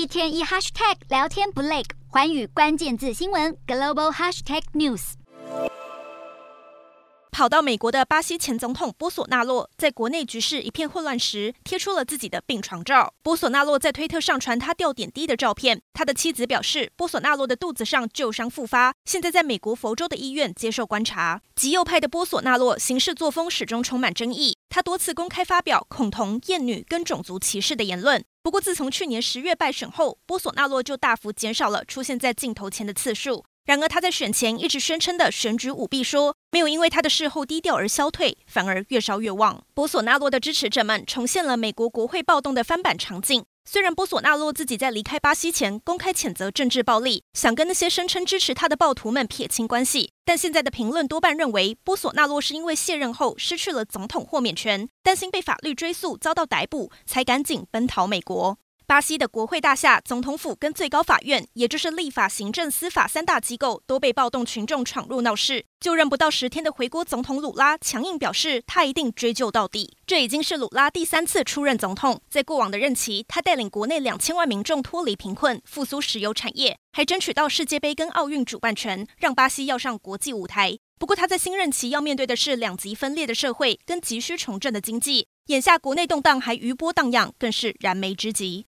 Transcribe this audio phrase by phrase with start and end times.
[0.00, 5.12] 一天一 hashtag 聊天不累，寰宇关键字新闻 global hashtag news。
[7.30, 13.12] 跑到美国的巴西前总统波索纳洛，在国内局势一片混乱时，贴出了自己的病床照。
[13.22, 15.82] 波索纳洛在推特上传他吊点滴的照片。
[15.92, 21.42] 他的妻子表示，波索纳洛的肚子上旧伤复发，现在在美国佛州的医院接受观察。
[21.54, 28.24] 极右派的波索纳洛行事作风始终充满争议，他多次公开发表恐同、厌女跟种族歧视的言论。
[28.42, 33.44] 不过，自从去年十月败选后，波索纳洛就大幅减少了出现在镜头前的次数。
[33.66, 39.62] 然而，他在选前一直宣称的选举舞弊说，没有因为他的事后低调而消退，反而越烧越旺。
[39.74, 43.44] 波索纳洛的支持者们重现了美国国会暴动的翻版场景。
[43.64, 58.58] 虽然波索纳洛自己在离开巴西前公开谴责政治暴力，想跟那些声称支持他的暴徒们撇清关系，但现在的评论多半认为波索纳洛是因为卸任后失去了总统豁免权，担心被法律追诉遭到逮捕，才赶紧奔逃美国。
[58.90, 65.64] 巴西的国会大厦、总统府跟最高法院，也就是立法、行政、司法三大机构，都被暴动群众闯入闹事。
[65.78, 69.96] 就任不到十天的回国总统鲁拉强硬表示，他一定追究到底。
[70.04, 80.76] 这已经是鲁拉第三次出任总统，在过往的任期，他带领国内两千万民众脱离贫困，复苏石油产业，还争取到世界杯跟奥运主办权，让巴西要上国际舞台。
[80.98, 85.28] 不过，他在新任期要面对的是两极分裂的社会跟急需重振的经济。
[85.46, 88.58] 眼下国内动荡还余波荡漾，更是燃眉之急。